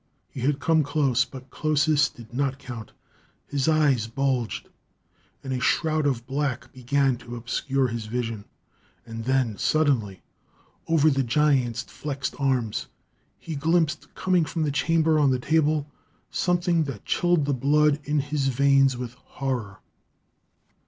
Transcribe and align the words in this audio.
He 0.31 0.39
had 0.39 0.59
come 0.59 0.81
close, 0.81 1.25
but 1.25 1.51
closeness 1.51 2.09
did 2.09 2.33
not 2.33 2.57
count. 2.57 2.91
His 3.45 3.67
eyes 3.67 4.07
bulged, 4.07 4.67
and 5.43 5.53
a 5.53 5.59
shroud 5.59 6.07
of 6.07 6.25
black 6.25 6.73
began 6.73 7.17
to 7.17 7.35
obscure 7.35 7.87
his 7.87 8.07
vision. 8.07 8.45
And 9.05 9.25
then, 9.25 9.59
suddenly, 9.59 10.23
over 10.87 11.11
the 11.11 11.21
giant's 11.21 11.83
flexed 11.83 12.33
arms, 12.39 12.87
he 13.37 13.53
glimpsed, 13.55 14.15
coming 14.15 14.43
from 14.43 14.63
the 14.63 14.71
chamber 14.71 15.19
on 15.19 15.29
the 15.29 15.37
table, 15.37 15.85
something 16.31 16.85
that 16.85 17.05
chilled 17.05 17.45
the 17.45 17.53
blood 17.53 17.99
in 18.03 18.21
his 18.21 18.47
veins 18.47 18.97
with 18.97 19.13
horror. 19.13 19.81